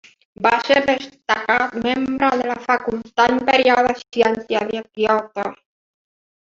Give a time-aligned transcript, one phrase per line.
[0.45, 5.51] Va ser destacat membre de la Facultat Imperial de Ciències de Kyoto.